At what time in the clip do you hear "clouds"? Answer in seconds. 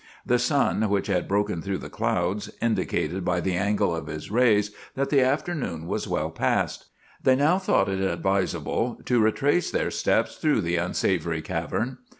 1.91-2.49